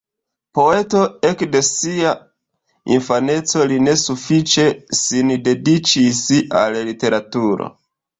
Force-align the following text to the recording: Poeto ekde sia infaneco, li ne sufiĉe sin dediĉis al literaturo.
Poeto 0.57 0.99
ekde 1.31 1.59
sia 1.65 2.13
infaneco, 2.95 3.61
li 3.73 3.77
ne 3.89 3.93
sufiĉe 4.05 4.65
sin 5.01 5.35
dediĉis 5.49 6.23
al 6.63 6.79
literaturo. 6.89 7.69